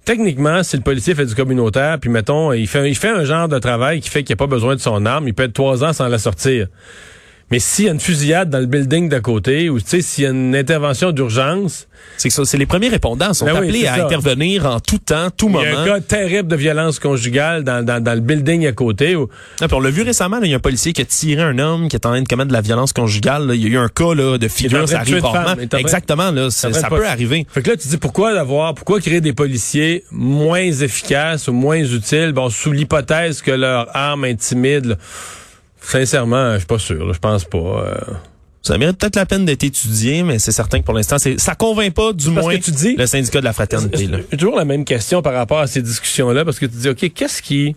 techniquement, 0.06 0.63
si 0.63 0.75
le 0.75 0.83
policier 0.83 1.15
fait 1.15 1.25
du 1.25 1.35
communautaire, 1.35 2.00
puis 2.00 2.09
mettons, 2.09 2.53
il 2.53 2.68
fait, 2.68 2.89
il 2.89 2.95
fait 2.95 3.09
un 3.09 3.25
genre 3.25 3.47
de 3.47 3.59
travail 3.59 4.01
qui 4.01 4.09
fait 4.09 4.24
qu'il 4.24 4.33
n'a 4.33 4.38
pas 4.38 4.47
besoin 4.47 4.75
de 4.75 4.81
son 4.81 5.06
arme, 5.06 5.27
il 5.27 5.33
peut 5.33 5.44
être 5.44 5.53
trois 5.53 5.83
ans 5.83 5.94
sans 5.94 6.07
la 6.07 6.18
sortir. 6.18 6.68
Mais 7.51 7.60
s'il 7.60 7.86
y 7.86 7.90
a 7.90 7.92
une 7.92 8.00
fusillade 8.00 8.50
dans 8.50 8.60
le 8.60 8.68
building 8.68 9.10
d'à 9.10 9.22
côté, 9.22 9.69
ou 9.69 9.80
tu 9.80 9.88
sais, 9.88 10.01
s'il 10.01 10.24
y 10.24 10.28
a 10.28 10.30
une 10.30 10.56
intervention 10.56 11.12
d'urgence, 11.12 11.88
c'est 12.18 12.30
que 12.30 12.44
c'est 12.44 12.57
les 12.57 12.66
premiers 12.66 12.90
répondants 12.90 13.34
sont 13.34 13.46
ben 13.46 13.56
appelés 13.56 13.88
à 13.88 14.06
intervenir 14.06 14.66
en 14.66 14.80
tout 14.80 14.98
temps, 15.00 15.30
tout 15.36 15.50
moment. 15.50 15.66
Il 15.66 15.72
y 15.72 15.75
a 15.75 15.81
un 15.81 15.86
cas 15.86 16.00
terrible 16.01 16.48
de 16.48 16.56
violence 16.56 17.00
conjugale 17.00 17.63
dans, 17.63 17.84
dans, 17.84 18.04
dans 18.04 18.13
le 18.13 18.19
building 18.19 18.68
à 18.68 18.72
côté. 18.72 19.16
Où... 19.16 19.30
Ah, 19.62 19.68
on 19.72 19.80
l'a 19.80 19.90
vu 19.90 20.01
récemment, 20.04 20.40
il 20.42 20.50
y 20.50 20.54
a 20.54 20.57
un 20.57 20.60
policier 20.60 20.94
qui 20.94 21.01
a 21.01 21.06
tiré 21.06 21.42
un 21.42 21.57
homme 21.60 21.88
qui 21.88 21.96
est 21.96 22.06
en 22.06 22.12
train 22.12 22.22
de 22.22 22.28
commettre 22.28 22.50
de 22.50 22.54
la 22.54 22.62
violence 22.62 22.94
conjugale. 22.94 23.50
Il 23.54 23.62
y 23.62 23.66
a 23.66 23.69
eu 23.69 23.78
un 23.78 23.88
cas 23.88 24.13
là, 24.13 24.38
de 24.38 24.48
figure, 24.48 24.88
ça 24.88 25.00
arrive 25.00 25.24
rarement. 25.24 25.56
Exactement, 25.78 26.31
là, 26.31 26.52
ça, 26.52 26.69
peut 26.90 27.07
arriver. 27.07 27.48
Fait 27.50 27.62
que 27.62 27.72
là, 27.72 27.78
tu 27.78 27.88
dis 27.88 27.98
pourquoi 27.98 28.34
d'avoir, 28.34 28.74
pourquoi 28.74 29.00
créer 29.00 29.22
des 29.22 29.34
policiers 29.34 30.04
moins 30.12 30.60
efficaces 30.60 31.48
ou 31.48 31.54
moins 31.54 31.78
utiles, 31.78 32.31
bon, 32.34 32.50
sous 32.50 32.72
l'hypothèse 32.72 33.42
que 33.42 33.52
leur 33.52 33.95
arme 33.95 34.25
intimide. 34.25 34.98
Sincèrement, 35.81 36.54
je 36.54 36.60
suis 36.60 36.68
pas 36.68 36.80
sûr. 36.80 37.14
je 37.14 37.20
pense 37.20 37.46
pas. 37.46 37.58
Euh. 37.58 38.14
Ça 38.62 38.78
mérite 38.78 38.98
peut-être 38.98 39.16
la 39.16 39.26
peine 39.26 39.46
d'être 39.46 39.64
étudié, 39.64 40.24
mais 40.24 40.38
c'est 40.38 40.52
certain 40.52 40.80
que 40.80 40.86
pour 40.86 40.94
l'instant, 40.94 41.18
ça 41.18 41.56
convainc 41.56 41.94
pas 41.94 42.12
du 42.14 42.30
moins 42.30 42.58
que 42.58 42.64
tu 42.64 42.72
dis, 42.72 42.96
le 42.96 43.06
syndicat 43.06 43.40
de 43.40 43.46
la 43.46 43.54
fraternité. 43.54 44.10
J'ai 44.31 44.38
toujours 44.38 44.58
la 44.58 44.66
même 44.66 44.84
question 44.84 45.22
par 45.22 45.34
rapport 45.34 45.60
à 45.60 45.68
ces 45.68 45.81
discussions-là, 45.81 46.44
parce 46.44 46.60
que 46.60 46.66
tu 46.66 46.76
dis, 46.76 46.90
OK, 46.90 47.12
qu'est-ce 47.14 47.42
qui... 47.42 47.76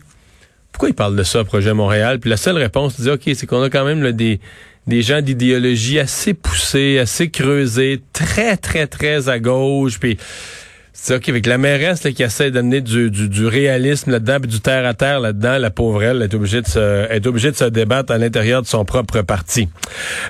Pourquoi 0.72 0.88
ils 0.88 0.94
parlent 0.94 1.16
de 1.16 1.22
ça, 1.22 1.44
Projet 1.44 1.72
Montréal? 1.72 2.18
Puis 2.18 2.30
la 2.30 2.36
seule 2.36 2.56
réponse, 2.56 2.96
tu 2.96 3.02
dis, 3.02 3.10
OK, 3.10 3.22
c'est 3.34 3.46
qu'on 3.46 3.62
a 3.62 3.70
quand 3.70 3.84
même 3.84 4.10
des, 4.12 4.40
des 4.86 5.02
gens 5.02 5.22
d'idéologie 5.22 5.98
assez 5.98 6.34
poussés, 6.34 6.98
assez 6.98 7.30
creusés, 7.30 8.02
très, 8.12 8.56
très, 8.56 8.86
très 8.86 9.28
à 9.28 9.38
gauche, 9.38 10.00
puis 10.00 10.18
c'est 10.92 11.16
OK, 11.16 11.28
avec 11.28 11.46
la 11.46 11.58
mairesse 11.58 12.02
qui 12.14 12.22
essaie 12.22 12.50
d'amener 12.50 12.80
du, 12.80 13.10
du, 13.10 13.46
réalisme 13.46 14.10
là-dedans, 14.10 14.40
du 14.40 14.60
terre 14.60 14.86
à 14.86 14.94
terre 14.94 15.20
là-dedans, 15.20 15.58
la 15.58 15.70
pauvre 15.70 16.02
elle 16.02 16.22
est 16.22 16.34
obligée 16.34 16.60
de 16.60 16.66
se, 16.66 17.10
est 17.10 17.26
obligée 17.26 17.50
de 17.50 17.56
se 17.56 17.64
débattre 17.64 18.12
à 18.12 18.18
l'intérieur 18.18 18.62
de 18.62 18.66
son 18.66 18.84
propre 18.84 19.22
parti. 19.22 19.68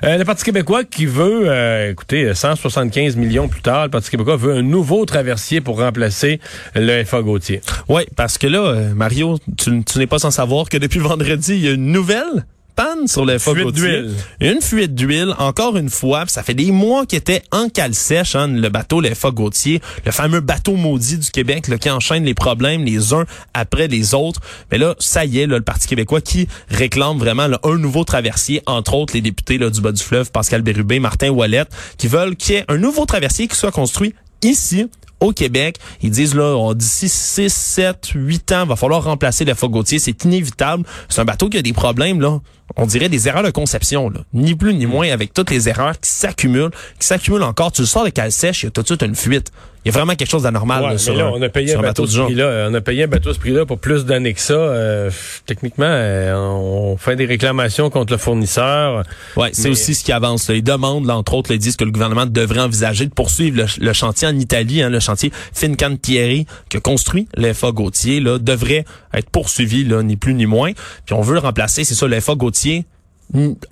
Euh, 0.03 0.17
le 0.17 0.25
Parti 0.25 0.45
québécois 0.45 0.83
qui 0.83 1.05
veut, 1.05 1.49
euh, 1.49 1.91
écoutez, 1.91 2.33
175 2.33 3.15
millions 3.17 3.47
plus 3.47 3.61
tard, 3.61 3.85
le 3.85 3.91
Parti 3.91 4.09
québécois 4.09 4.37
veut 4.37 4.53
un 4.53 4.61
nouveau 4.61 5.05
traversier 5.05 5.61
pour 5.61 5.79
remplacer 5.79 6.39
le 6.75 7.03
FA 7.03 7.21
Gauthier. 7.21 7.61
Oui, 7.89 8.03
parce 8.15 8.37
que 8.37 8.47
là, 8.47 8.59
euh, 8.59 8.93
Mario, 8.95 9.39
tu, 9.57 9.83
tu 9.83 9.99
n'es 9.99 10.07
pas 10.07 10.19
sans 10.19 10.31
savoir 10.31 10.69
que 10.69 10.77
depuis 10.77 10.99
vendredi, 10.99 11.55
il 11.55 11.65
y 11.65 11.67
a 11.67 11.71
une 11.71 11.91
nouvelle 11.91 12.45
panne 12.75 13.07
sur 13.07 13.25
le 13.25 13.37
fuite 13.39 13.71
d'huile. 13.71 14.13
Une 14.39 14.61
fuite 14.61 14.95
d'huile, 14.95 15.33
encore 15.37 15.77
une 15.77 15.89
fois. 15.89 16.25
Ça 16.27 16.43
fait 16.43 16.53
des 16.53 16.71
mois 16.71 17.05
qu'il 17.05 17.17
était 17.17 17.43
en 17.51 17.69
cale 17.69 17.93
sèche, 17.93 18.35
hein, 18.35 18.47
le 18.47 18.69
bateau 18.69 19.01
le 19.01 19.31
Gautier, 19.31 19.81
le 20.05 20.11
fameux 20.11 20.41
bateau 20.41 20.75
maudit 20.75 21.17
du 21.17 21.31
Québec 21.31 21.67
là, 21.67 21.77
qui 21.77 21.89
enchaîne 21.89 22.23
les 22.23 22.33
problèmes 22.33 22.83
les 22.83 23.13
uns 23.13 23.25
après 23.53 23.87
les 23.87 24.13
autres. 24.13 24.41
Mais 24.71 24.77
là, 24.77 24.95
ça 24.99 25.25
y 25.25 25.39
est, 25.39 25.47
là, 25.47 25.57
le 25.57 25.63
Parti 25.63 25.87
québécois 25.87 26.21
qui 26.21 26.47
réclame 26.69 27.17
vraiment 27.17 27.47
un 27.63 27.77
nouveau 27.77 28.03
traversier, 28.03 28.61
entre 28.65 28.93
autres 28.93 29.13
les 29.13 29.21
députés 29.21 29.57
là, 29.57 29.69
du 29.69 29.81
bas 29.81 29.91
du 29.91 30.03
fleuve, 30.03 30.31
Pascal 30.31 30.61
Bérubé, 30.61 30.99
Martin 30.99 31.29
Ouellet, 31.29 31.65
qui 31.97 32.07
veulent 32.07 32.35
qu'il 32.35 32.55
y 32.55 32.57
ait 32.59 32.65
un 32.67 32.77
nouveau 32.77 33.05
traversier 33.05 33.47
qui 33.47 33.55
soit 33.55 33.71
construit 33.71 34.13
ici 34.41 34.87
au 35.23 35.31
Québec. 35.31 35.77
Ils 36.01 36.11
disent 36.11 36.35
là, 36.35 36.73
d'ici 36.73 37.09
6, 37.09 37.51
7, 37.53 38.11
8 38.15 38.51
ans, 38.51 38.65
va 38.65 38.75
falloir 38.75 39.03
remplacer 39.03 39.45
le 39.45 39.53
Gautier. 39.53 39.99
C'est 39.99 40.25
inévitable. 40.25 40.83
C'est 41.09 41.21
un 41.21 41.25
bateau 41.25 41.49
qui 41.49 41.57
a 41.57 41.61
des 41.61 41.73
problèmes, 41.73 42.19
là. 42.19 42.39
On 42.75 42.85
dirait 42.85 43.09
des 43.09 43.27
erreurs 43.27 43.43
de 43.43 43.51
conception, 43.51 44.09
là. 44.09 44.21
Ni 44.33 44.55
plus 44.55 44.73
ni 44.73 44.85
moins 44.85 45.09
avec 45.09 45.33
toutes 45.33 45.51
les 45.51 45.69
erreurs 45.69 45.99
qui 45.99 46.09
s'accumulent, 46.09 46.71
qui 46.99 47.05
s'accumulent 47.05 47.43
encore. 47.43 47.71
Tu 47.71 47.81
le 47.81 47.87
sors 47.87 48.03
de 48.03 48.09
cale 48.09 48.31
sèche, 48.31 48.63
il 48.63 48.65
y 48.65 48.67
a 48.67 48.71
tout 48.71 48.81
de 48.81 48.87
suite 48.87 49.03
une 49.03 49.15
fuite. 49.15 49.51
Il 49.85 49.89
y 49.89 49.95
a 49.95 49.97
vraiment 49.97 50.15
quelque 50.15 50.29
chose 50.29 50.43
d'anormal 50.43 50.97
sur, 50.97 51.13
on 51.13 51.41
a 51.41 51.49
payé 51.49 51.75
un 51.75 51.81
bateau, 51.81 52.07
ce 52.07 52.21
prix-là. 52.21 52.67
On 52.69 52.73
a 52.73 52.79
payé 52.79 53.03
un 53.03 53.07
bateau 53.07 53.33
ce 53.33 53.39
prix-là 53.39 53.65
pour 53.65 53.79
plus 53.79 54.05
d'années 54.05 54.33
que 54.33 54.39
ça. 54.39 54.53
Euh, 54.53 55.11
techniquement, 55.45 55.85
euh, 55.85 56.33
on 56.35 56.95
fait 56.95 57.17
des 57.17 57.25
réclamations 57.25 57.89
contre 57.89 58.13
le 58.13 58.17
fournisseur. 58.17 59.03
Ouais, 59.35 59.49
c'est 59.51 59.69
aussi 59.69 59.93
ce 59.93 60.05
qui 60.05 60.13
avance. 60.13 60.47
Là. 60.47 60.55
Ils 60.55 60.63
demandent, 60.63 61.05
là, 61.05 61.17
entre 61.17 61.33
autres, 61.33 61.51
ils 61.51 61.59
disent 61.59 61.75
que 61.75 61.83
le 61.83 61.91
gouvernement 61.91 62.25
devrait 62.25 62.61
envisager 62.61 63.05
de 63.05 63.13
poursuivre 63.13 63.65
le, 63.77 63.93
chantier 63.93 64.25
en 64.25 64.39
Italie, 64.39 64.81
hein, 64.81 64.89
le 64.89 65.01
chantier 65.01 65.33
Fincantieri 65.51 66.45
que 66.69 66.77
construit 66.77 67.27
l'EFA 67.35 67.71
Gautier, 67.71 68.21
là, 68.21 68.39
devrait 68.39 68.85
être 69.13 69.29
poursuivi, 69.29 69.83
là, 69.83 70.01
ni 70.01 70.15
plus 70.15 70.33
ni 70.33 70.45
moins. 70.45 70.71
Puis 71.05 71.13
on 71.13 71.21
veut 71.21 71.33
le 71.33 71.39
remplacer, 71.39 71.83
c'est 71.83 71.95
ça, 71.95 72.07
l'EFA 72.07 72.35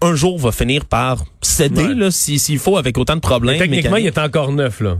Un 0.01 0.15
jour 0.15 0.39
va 0.39 0.51
finir 0.51 0.85
par 0.85 1.23
céder 1.41 1.93
là 1.93 2.09
s'il 2.09 2.57
faut 2.59 2.77
avec 2.77 2.97
autant 2.97 3.15
de 3.15 3.21
problèmes. 3.21 3.59
techniquement, 3.59 3.97
il 3.97 4.07
est 4.07 4.17
encore 4.17 4.51
neuf 4.51 4.79
là. 4.81 4.97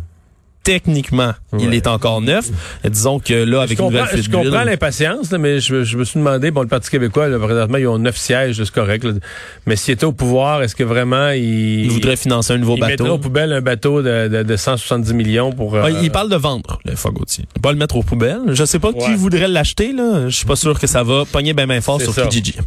techniquement, 0.64 1.32
il 1.58 1.74
est 1.74 1.88
encore 1.88 2.22
neuf. 2.22 2.48
Disons 2.88 3.18
que 3.20 3.34
là, 3.34 3.62
avec 3.64 3.80
je 3.80 3.82
une 3.82 3.90
nouvelle 3.90 4.06
fuite 4.06 4.26
je 4.26 4.30
comprends 4.30 4.64
l'impatience, 4.64 5.32
là, 5.32 5.40
mais 5.40 5.60
je, 5.60 5.84
je 5.84 5.98
me 5.98 6.04
suis 6.04 6.20
demandé, 6.20 6.52
bon, 6.52 6.62
le 6.62 6.68
Parti 6.68 6.92
québécois, 6.92 7.28
là, 7.30 7.40
présentement, 7.40 7.80
ils 7.80 7.88
ont 7.88 7.98
neuf 7.98 8.16
sièges, 8.18 8.64
c'est 8.64 8.70
correct. 8.72 9.04
là. 9.04 9.14
Mais 9.66 9.76
s'ils 9.76 9.96
étaient 9.96 10.04
au 10.06 10.12
pouvoir, 10.12 10.62
est-ce 10.62 10.76
que 10.76 10.84
vraiment 10.84 11.32
ils, 11.32 11.86
il 11.86 11.90
voudrait 11.90 12.16
financer 12.16 12.54
un 12.54 12.60
nouveau 12.60 12.76
mettraient 12.76 12.98
bateau? 12.98 13.14
aux 13.14 13.18
poubelles 13.18 13.54
un 13.54 13.62
bateau 13.62 14.04
de, 14.04 14.28
de, 14.28 14.44
de 14.44 14.56
170 14.56 15.12
millions 15.16 15.52
pour... 15.52 15.74
euh, 15.76 15.84
Ouais, 15.86 15.94
il 16.04 16.12
parle 16.12 16.30
de 16.30 16.36
vendre 16.36 16.78
le 16.86 16.96
Fagottier. 16.96 17.46
Pas 17.64 17.72
le 17.72 17.80
mettre 17.80 17.96
aux 17.96 18.04
poubelles? 18.04 18.42
Je 18.54 18.64
sais 18.64 18.78
pas 18.78 18.94
qui 18.94 19.16
voudrait 19.16 19.48
l'acheter 19.48 19.92
là. 19.92 20.30
Je 20.30 20.36
suis 20.36 20.46
pas 20.46 20.56
sûr 20.56 20.80
que 20.80 20.86
ça 20.86 21.02
va 21.02 21.26
pogner 21.26 21.54
ben 21.54 21.66
ben 21.66 21.82
fort 21.82 22.00
sur 22.00 22.14
ça. 22.14 22.28
Kijiji. 22.28 22.58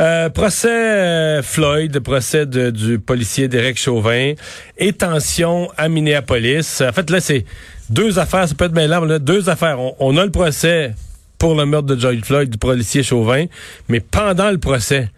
Euh, 0.00 0.28
procès 0.28 0.68
euh, 0.70 1.42
Floyd, 1.42 1.98
procès 1.98 2.46
du 2.46 3.00
policier 3.00 3.48
Derek 3.48 3.76
Chauvin 3.76 4.34
et 4.76 4.92
tension 4.92 5.68
à 5.76 5.88
Minneapolis. 5.88 6.82
En 6.82 6.92
fait, 6.92 7.10
là, 7.10 7.20
c'est 7.20 7.44
deux 7.90 8.20
affaires, 8.20 8.48
ça 8.48 8.54
peut 8.54 8.66
être 8.66 8.74
mais 8.74 8.86
là, 8.86 9.18
deux 9.18 9.48
affaires. 9.48 9.80
On, 9.80 9.96
on 9.98 10.16
a 10.16 10.24
le 10.24 10.30
procès 10.30 10.94
pour 11.36 11.56
le 11.56 11.66
meurtre 11.66 11.88
de 11.88 12.00
George 12.00 12.20
Floyd 12.22 12.48
du 12.48 12.58
policier 12.58 13.02
Chauvin, 13.02 13.46
mais 13.88 13.98
pendant 13.98 14.50
le 14.50 14.58
procès, 14.58 15.10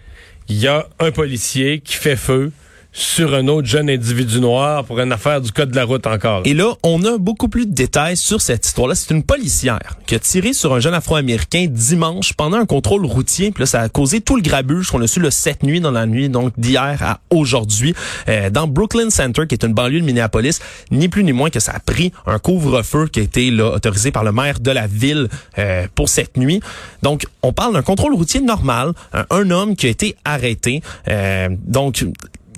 il 0.48 0.56
y 0.56 0.66
a 0.66 0.86
un 0.98 1.10
policier 1.10 1.80
qui 1.80 1.96
fait 1.96 2.16
feu 2.16 2.50
sur 2.92 3.34
un 3.34 3.46
autre 3.48 3.68
jeune 3.68 3.88
individu 3.88 4.40
noir 4.40 4.84
pour 4.84 4.98
une 5.00 5.12
affaire 5.12 5.40
du 5.40 5.52
code 5.52 5.70
de 5.70 5.76
la 5.76 5.84
route 5.84 6.06
encore. 6.06 6.42
Et 6.44 6.54
là, 6.54 6.72
on 6.82 7.04
a 7.04 7.18
beaucoup 7.18 7.48
plus 7.48 7.66
de 7.66 7.72
détails 7.72 8.16
sur 8.16 8.40
cette 8.40 8.66
histoire-là. 8.66 8.94
C'est 8.94 9.14
une 9.14 9.22
policière 9.22 9.96
qui 10.06 10.14
a 10.16 10.18
tiré 10.18 10.52
sur 10.52 10.74
un 10.74 10.80
jeune 10.80 10.94
Afro-Américain 10.94 11.66
dimanche 11.68 12.32
pendant 12.32 12.56
un 12.56 12.66
contrôle 12.66 13.06
routier. 13.06 13.52
Puis 13.52 13.62
là, 13.62 13.66
ça 13.66 13.80
a 13.82 13.88
causé 13.88 14.20
tout 14.20 14.36
le 14.36 14.42
grabuge 14.42 14.90
qu'on 14.90 15.00
a 15.02 15.06
su 15.06 15.20
le 15.20 15.30
7 15.30 15.62
nuit 15.62 15.80
dans 15.80 15.92
la 15.92 16.06
nuit, 16.06 16.28
donc 16.28 16.52
d'hier 16.58 16.98
à 17.00 17.20
aujourd'hui, 17.30 17.94
euh, 18.28 18.50
dans 18.50 18.66
Brooklyn 18.66 19.10
Center, 19.10 19.46
qui 19.46 19.54
est 19.54 19.64
une 19.64 19.72
banlieue 19.74 20.00
de 20.00 20.04
Minneapolis. 20.04 20.58
Ni 20.90 21.08
plus 21.08 21.22
ni 21.22 21.32
moins 21.32 21.50
que 21.50 21.60
ça 21.60 21.72
a 21.72 21.78
pris 21.80 22.12
un 22.26 22.38
couvre-feu 22.38 23.06
qui 23.06 23.20
a 23.20 23.22
été 23.22 23.52
autorisé 23.60 24.10
par 24.10 24.24
le 24.24 24.32
maire 24.32 24.58
de 24.58 24.70
la 24.70 24.86
ville 24.86 25.28
euh, 25.58 25.86
pour 25.94 26.08
cette 26.08 26.36
nuit. 26.36 26.60
Donc, 27.02 27.26
on 27.42 27.52
parle 27.52 27.74
d'un 27.74 27.82
contrôle 27.82 28.14
routier 28.14 28.40
normal. 28.40 28.92
Un, 29.12 29.26
un 29.30 29.50
homme 29.50 29.76
qui 29.76 29.86
a 29.86 29.90
été 29.90 30.16
arrêté. 30.24 30.82
euh, 31.08 31.48
donc, 31.66 32.04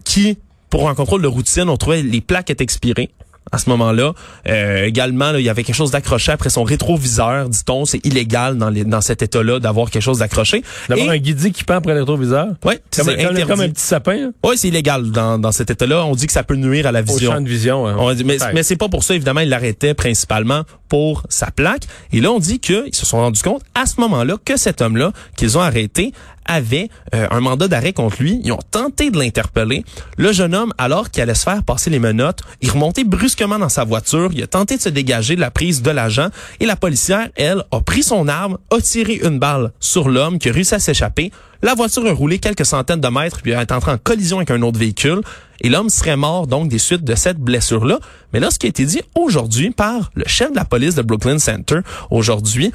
qui, 0.04 0.38
pour 0.70 0.88
un 0.88 0.94
contrôle 0.94 1.22
de 1.22 1.28
routine, 1.28 1.68
on 1.68 1.76
trouvait 1.76 2.02
les 2.02 2.20
plaques 2.20 2.50
étaient 2.50 2.64
expirées 2.64 3.10
à 3.50 3.58
ce 3.58 3.68
moment-là. 3.70 4.12
Euh, 4.48 4.84
également, 4.84 5.32
là, 5.32 5.38
il 5.40 5.44
y 5.44 5.48
avait 5.50 5.64
quelque 5.64 5.74
chose 5.74 5.90
d'accroché 5.90 6.30
après 6.32 6.48
son 6.48 6.62
rétroviseur, 6.62 7.48
dit-on. 7.50 7.84
C'est 7.84 8.04
illégal 8.06 8.56
dans, 8.56 8.70
les, 8.70 8.84
dans 8.84 9.00
cet 9.02 9.20
état-là 9.20 9.58
d'avoir 9.58 9.90
quelque 9.90 10.00
chose 10.02 10.20
d'accroché. 10.20 10.62
D'avoir 10.88 11.08
Et- 11.08 11.16
un 11.16 11.18
guidé 11.18 11.50
qui 11.50 11.64
pend 11.64 11.74
après 11.74 11.92
le 11.92 12.00
rétroviseur? 12.00 12.46
Comme, 12.62 12.72
c'est 12.92 13.04
comme- 13.04 13.46
comme 13.46 13.60
un 13.60 13.68
petit 13.68 13.82
sapin 13.82 14.28
hein, 14.28 14.32
Ouais, 14.44 14.56
c'est 14.56 14.68
illégal 14.68 15.10
dans, 15.10 15.38
dans 15.38 15.52
cet 15.52 15.70
état-là. 15.70 16.04
On 16.06 16.14
dit 16.14 16.26
que 16.28 16.32
ça 16.32 16.44
peut 16.44 16.54
nuire 16.54 16.86
à 16.86 16.92
la 16.92 17.00
au 17.00 17.04
vision. 17.04 17.32
champ 17.32 17.40
de 17.40 17.48
vision. 17.48 17.86
hein. 17.86 17.96
On 17.98 18.14
dit, 18.14 18.24
mais 18.24 18.40
Ouais. 18.40 18.52
mais 18.54 18.62
c'est 18.62 18.76
pas 18.76 18.88
pour 18.88 19.02
ça, 19.04 19.14
évidemment, 19.14 19.40
il 19.40 19.48
l'arrêtait 19.50 19.92
principalement 19.94 20.62
pour 20.88 21.24
sa 21.28 21.50
plaque. 21.50 21.82
Et 22.12 22.20
là, 22.20 22.30
on 22.30 22.38
dit 22.38 22.58
qu'ils 22.60 22.94
se 22.94 23.04
sont 23.04 23.18
rendus 23.18 23.42
compte 23.42 23.62
à 23.74 23.86
ce 23.86 24.00
moment-là 24.00 24.36
que 24.42 24.56
cet 24.56 24.80
homme-là 24.80 25.12
qu'ils 25.36 25.58
ont 25.58 25.62
arrêté 25.62 26.12
avait 26.46 26.88
euh, 27.14 27.26
un 27.30 27.40
mandat 27.40 27.68
d'arrêt 27.68 27.92
contre 27.92 28.22
lui. 28.22 28.40
Ils 28.44 28.52
ont 28.52 28.58
tenté 28.70 29.10
de 29.10 29.18
l'interpeller. 29.18 29.84
Le 30.16 30.32
jeune 30.32 30.54
homme, 30.54 30.72
alors 30.78 31.10
qu'il 31.10 31.22
allait 31.22 31.34
se 31.34 31.44
faire 31.44 31.62
passer 31.62 31.90
les 31.90 31.98
menottes, 31.98 32.40
il 32.60 32.70
remontait 32.70 33.04
brusquement 33.04 33.58
dans 33.58 33.68
sa 33.68 33.84
voiture. 33.84 34.30
Il 34.32 34.42
a 34.42 34.46
tenté 34.46 34.76
de 34.76 34.82
se 34.82 34.88
dégager 34.88 35.36
de 35.36 35.40
la 35.40 35.50
prise 35.50 35.82
de 35.82 35.90
l'agent. 35.90 36.28
Et 36.60 36.66
la 36.66 36.76
policière, 36.76 37.28
elle, 37.36 37.64
a 37.70 37.80
pris 37.80 38.02
son 38.02 38.28
arme, 38.28 38.58
a 38.70 38.80
tiré 38.80 39.20
une 39.22 39.38
balle 39.38 39.72
sur 39.80 40.08
l'homme 40.08 40.38
qui 40.38 40.48
a 40.48 40.52
réussi 40.52 40.74
à 40.74 40.78
s'échapper. 40.78 41.30
La 41.64 41.74
voiture 41.74 42.04
a 42.06 42.12
roulé 42.12 42.40
quelques 42.40 42.66
centaines 42.66 43.00
de 43.00 43.08
mètres 43.08 43.40
puis 43.40 43.52
est 43.52 43.70
entrée 43.70 43.92
en 43.92 43.98
collision 43.98 44.38
avec 44.38 44.50
un 44.50 44.62
autre 44.62 44.80
véhicule. 44.80 45.20
Et 45.60 45.68
l'homme 45.68 45.90
serait 45.90 46.16
mort 46.16 46.48
donc 46.48 46.68
des 46.68 46.78
suites 46.78 47.04
de 47.04 47.14
cette 47.14 47.38
blessure-là. 47.38 48.00
Mais 48.32 48.40
là, 48.40 48.50
ce 48.50 48.58
qui 48.58 48.66
a 48.66 48.68
été 48.68 48.84
dit 48.84 49.00
aujourd'hui 49.14 49.70
par 49.70 50.10
le 50.14 50.24
chef 50.26 50.50
de 50.50 50.56
la 50.56 50.64
police 50.64 50.96
de 50.96 51.02
Brooklyn 51.02 51.38
Center 51.38 51.78
aujourd'hui, 52.10 52.72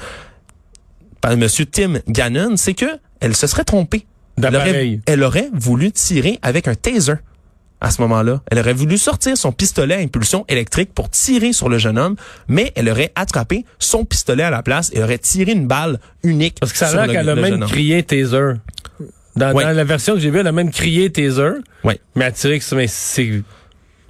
par 1.20 1.32
M. 1.32 1.46
Tim 1.70 1.98
Gannon, 2.08 2.56
c'est 2.56 2.74
que 2.74 2.86
elle 3.20 3.34
se 3.36 3.46
serait 3.46 3.64
trompée. 3.64 4.06
Elle 4.42 4.54
aurait, 4.56 5.00
elle 5.06 5.22
aurait 5.24 5.48
voulu 5.52 5.90
tirer 5.92 6.38
avec 6.42 6.68
un 6.68 6.74
taser 6.74 7.14
à 7.80 7.90
ce 7.90 8.00
moment-là. 8.02 8.40
Elle 8.50 8.58
aurait 8.60 8.72
voulu 8.72 8.96
sortir 8.98 9.36
son 9.36 9.50
pistolet 9.52 9.94
à 9.94 9.98
impulsion 9.98 10.44
électrique 10.48 10.92
pour 10.94 11.10
tirer 11.10 11.52
sur 11.52 11.68
le 11.68 11.78
jeune 11.78 11.98
homme, 11.98 12.16
mais 12.48 12.72
elle 12.76 12.88
aurait 12.88 13.12
attrapé 13.16 13.64
son 13.78 14.04
pistolet 14.04 14.42
à 14.44 14.50
la 14.50 14.62
place 14.62 14.90
et 14.94 15.02
aurait 15.02 15.18
tiré 15.18 15.52
une 15.52 15.66
balle 15.66 15.98
unique 16.22 16.56
Parce 16.60 16.72
que 16.72 16.78
ça 16.78 16.88
a 16.88 16.92
l'air 16.94 17.06
le, 17.06 17.12
qu'elle 17.12 17.28
a 17.28 17.34
même 17.34 17.60
crié 17.66 18.02
taser. 18.02 18.54
Dans, 19.36 19.52
Ouais. 19.52 19.62
dans 19.64 19.70
la 19.76 19.84
version 19.84 20.14
que 20.14 20.20
j'ai 20.20 20.30
vue, 20.30 20.38
elle 20.40 20.46
a 20.48 20.52
même 20.52 20.70
crié 20.70 21.10
taser. 21.12 21.50
Ouais. 21.84 22.00
Mais 22.16 22.24
elle 22.24 22.28
a 22.28 22.32
tiré 22.32 22.58
que 22.58 22.64
ça- 22.64 22.74
mais 22.76 22.86
c'est 22.88 23.42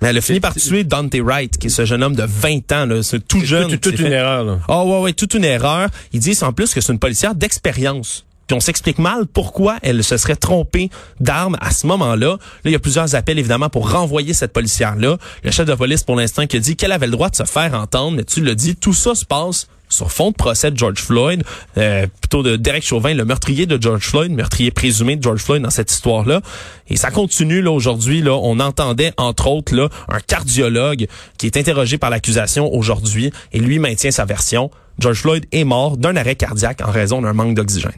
Mais 0.00 0.08
elle 0.08 0.16
a 0.18 0.20
fini 0.20 0.40
par 0.40 0.54
tuer 0.54 0.84
Dante 0.84 1.16
Wright, 1.16 1.58
qui 1.58 1.66
est 1.66 1.70
ce 1.70 1.84
jeune 1.84 2.02
homme 2.04 2.14
de 2.16 2.22
20 2.22 2.70
ans, 2.72 2.86
là, 2.86 3.02
c'est 3.02 3.26
tout 3.26 3.40
jeune. 3.44 3.68
toute, 3.68 3.80
toute 3.80 3.92
qui 3.92 3.98
s'est 3.98 4.04
une 4.04 4.10
fait- 4.10 4.16
erreur. 4.16 4.44
Là. 4.44 4.58
Ah 4.68 4.84
ouais, 4.84 5.00
ouais, 5.00 5.12
toute 5.12 5.34
une 5.34 5.44
erreur. 5.44 5.88
Ils 6.12 6.20
disent 6.20 6.42
en 6.42 6.52
plus 6.52 6.72
que 6.72 6.80
c'est 6.80 6.92
une 6.92 6.98
policière 7.00 7.34
d'expérience. 7.34 8.24
Puis 8.48 8.56
on 8.56 8.60
s'explique 8.60 8.98
mal 8.98 9.26
pourquoi 9.26 9.76
elle 9.82 10.02
se 10.02 10.16
serait 10.16 10.36
trompée 10.36 10.90
d'arme 11.20 11.56
à 11.60 11.70
ce 11.70 11.86
moment-là. 11.86 12.30
Là, 12.30 12.38
il 12.64 12.72
y 12.72 12.74
a 12.74 12.78
plusieurs 12.78 13.14
appels 13.14 13.38
évidemment 13.38 13.68
pour 13.68 13.92
renvoyer 13.92 14.32
cette 14.32 14.52
policière-là. 14.52 15.18
Le 15.44 15.50
chef 15.50 15.66
de 15.66 15.74
police 15.74 16.02
pour 16.02 16.16
l'instant 16.16 16.46
qui 16.46 16.56
a 16.56 16.60
dit 16.60 16.74
qu'elle 16.74 16.92
avait 16.92 17.06
le 17.06 17.12
droit 17.12 17.28
de 17.28 17.36
se 17.36 17.44
faire 17.44 17.74
entendre, 17.74 18.16
mais 18.16 18.24
tu 18.24 18.42
l'as 18.42 18.54
dit, 18.54 18.74
tout 18.74 18.94
ça 18.94 19.14
se 19.14 19.24
passe 19.24 19.68
sur 19.90 20.12
fond 20.12 20.30
de 20.30 20.36
procès 20.36 20.70
de 20.70 20.76
George 20.76 21.00
Floyd, 21.00 21.42
euh, 21.76 22.06
plutôt 22.20 22.42
de 22.42 22.56
Derek 22.56 22.84
Chauvin, 22.84 23.14
le 23.14 23.24
meurtrier 23.24 23.66
de 23.66 23.80
George 23.80 24.02
Floyd, 24.02 24.32
meurtrier 24.32 24.70
présumé 24.70 25.16
de 25.16 25.22
George 25.22 25.40
Floyd 25.40 25.62
dans 25.62 25.70
cette 25.70 25.90
histoire-là. 25.90 26.40
Et 26.88 26.96
ça 26.96 27.10
continue 27.10 27.62
là 27.62 27.70
aujourd'hui. 27.70 28.22
Là, 28.22 28.32
on 28.32 28.60
entendait 28.60 29.12
entre 29.16 29.48
autres 29.48 29.74
là 29.74 29.88
un 30.08 30.20
cardiologue 30.20 31.06
qui 31.36 31.46
est 31.46 31.56
interrogé 31.56 31.98
par 31.98 32.10
l'accusation 32.10 32.72
aujourd'hui 32.72 33.32
et 33.52 33.60
lui 33.60 33.78
maintient 33.78 34.10
sa 34.10 34.24
version. 34.24 34.70
George 34.98 35.20
Floyd 35.20 35.46
est 35.52 35.64
mort 35.64 35.96
d'un 35.96 36.16
arrêt 36.16 36.34
cardiaque 36.34 36.80
en 36.86 36.90
raison 36.90 37.22
d'un 37.22 37.32
manque 37.32 37.54
d'oxygène. 37.54 37.92